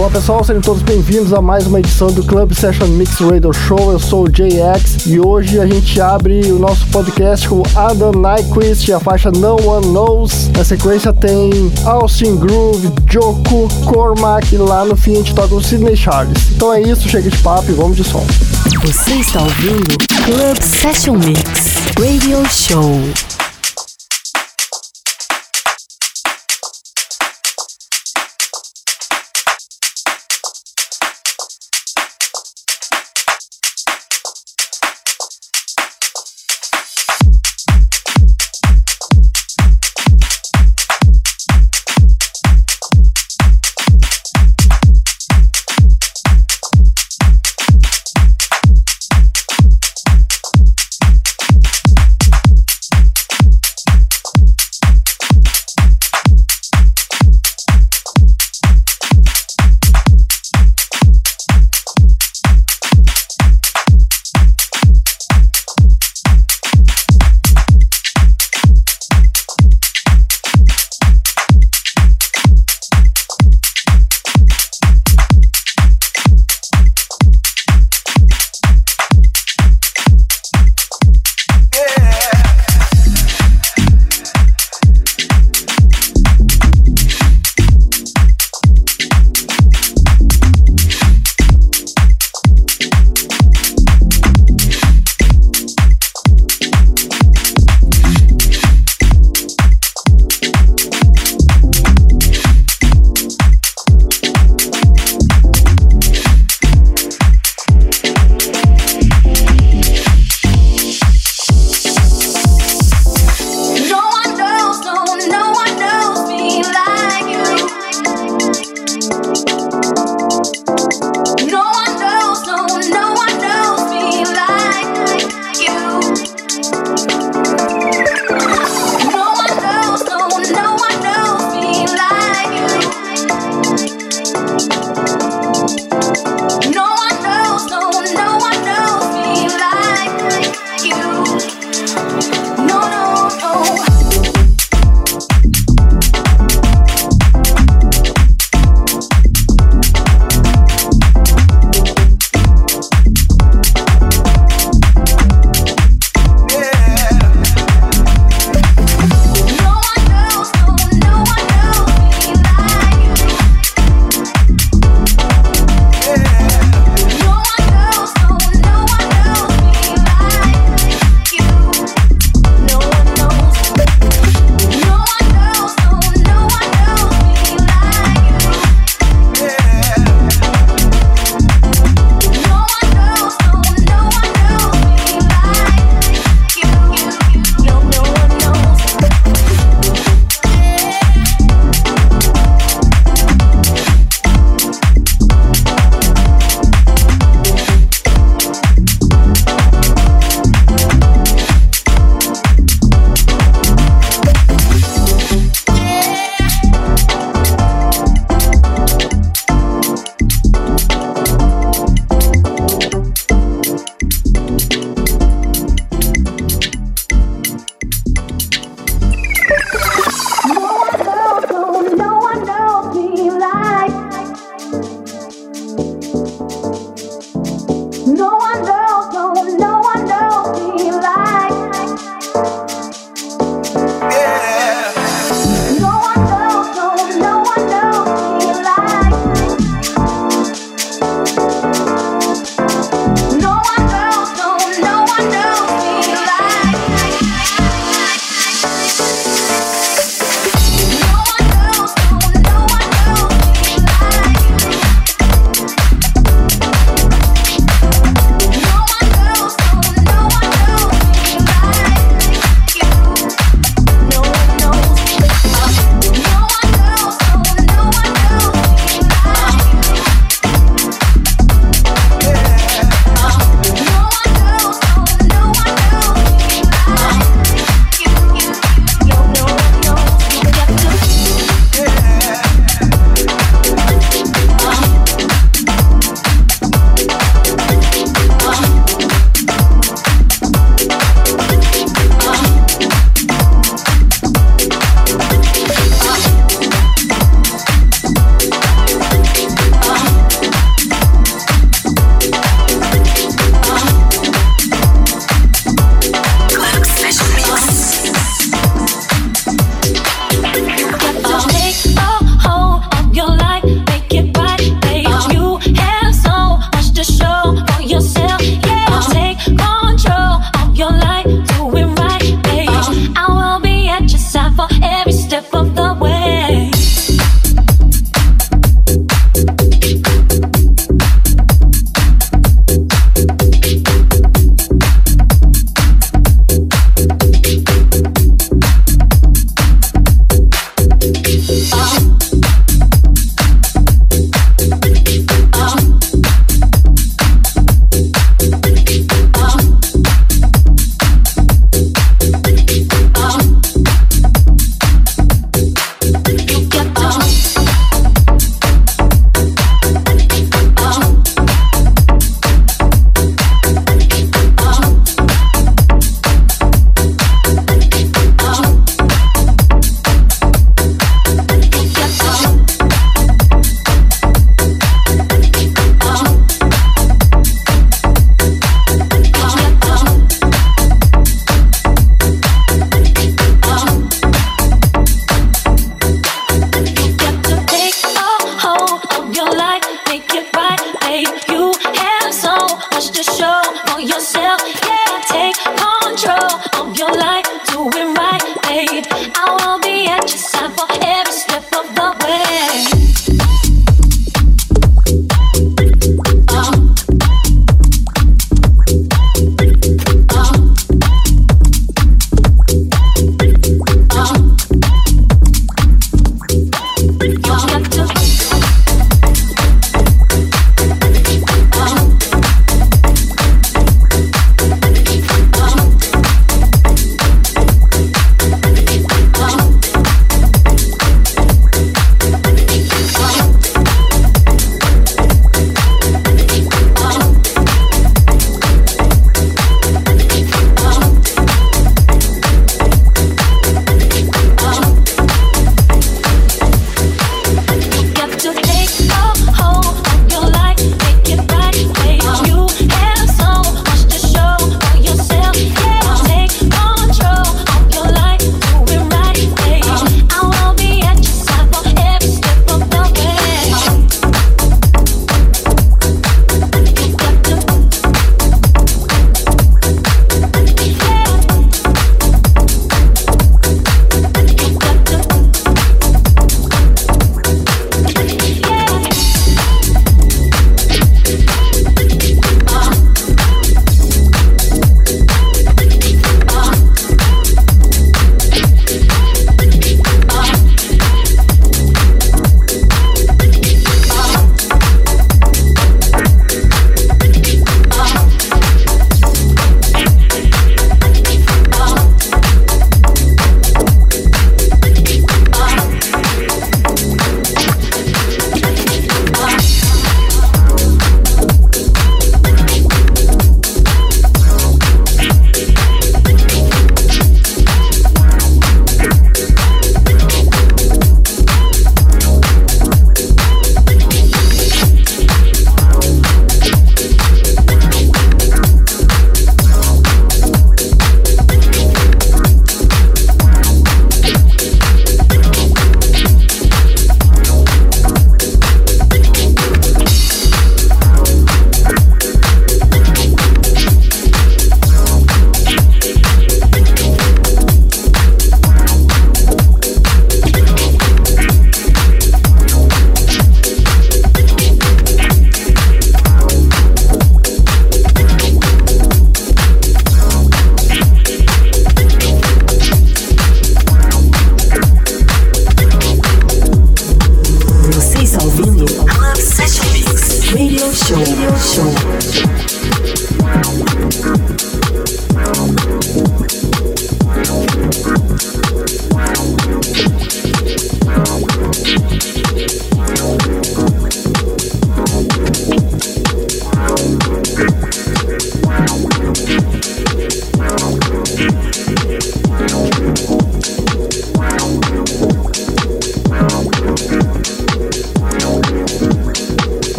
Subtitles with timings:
[0.00, 3.92] Olá pessoal, sejam todos bem-vindos a mais uma edição do Club Session Mix Radio Show.
[3.92, 8.88] Eu sou o JX e hoje a gente abre o nosso podcast com Adam Nyquist
[8.88, 10.48] e a faixa No One Knows.
[10.56, 15.62] Na sequência tem Austin Groove, Joko, Cormac e lá no fim a gente toca o
[15.62, 16.50] Sidney Charles.
[16.52, 18.24] Então é isso, chega de papo e vamos de som.
[18.80, 23.39] Você está ouvindo Club Session Mix Radio Show.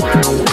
[0.00, 0.47] Wow.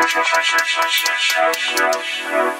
[2.28, 2.59] you.